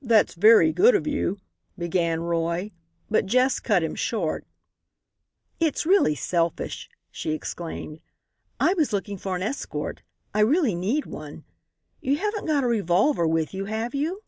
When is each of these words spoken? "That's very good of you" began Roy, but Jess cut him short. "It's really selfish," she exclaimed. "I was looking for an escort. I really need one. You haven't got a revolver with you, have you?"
"That's 0.00 0.32
very 0.32 0.72
good 0.72 0.94
of 0.94 1.06
you" 1.06 1.40
began 1.78 2.20
Roy, 2.20 2.72
but 3.10 3.26
Jess 3.26 3.60
cut 3.60 3.82
him 3.82 3.94
short. 3.94 4.46
"It's 5.60 5.84
really 5.84 6.14
selfish," 6.14 6.88
she 7.10 7.32
exclaimed. 7.32 8.00
"I 8.58 8.72
was 8.72 8.94
looking 8.94 9.18
for 9.18 9.36
an 9.36 9.42
escort. 9.42 10.00
I 10.32 10.40
really 10.40 10.74
need 10.74 11.04
one. 11.04 11.44
You 12.00 12.16
haven't 12.16 12.46
got 12.46 12.64
a 12.64 12.66
revolver 12.66 13.26
with 13.26 13.52
you, 13.52 13.66
have 13.66 13.94
you?" 13.94 14.22